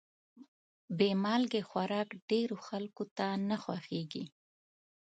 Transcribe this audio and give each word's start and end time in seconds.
بې 0.97 1.09
مالګې 1.23 1.61
خوراک 1.69 2.09
ډېرو 2.29 2.57
خلکو 2.67 3.03
ته 3.17 3.27
نه 3.49 3.55
خوښېږي. 3.63 4.25